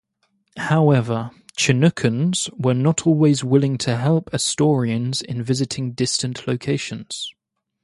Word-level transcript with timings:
However, 0.57 1.29
Chinookans 1.59 2.49
were 2.59 2.73
not 2.73 3.05
always 3.05 3.43
willing 3.43 3.77
to 3.77 3.97
help 3.97 4.31
Astorians 4.31 5.21
in 5.21 5.43
visiting 5.43 5.91
distant 5.91 6.47
locations. 6.47 7.31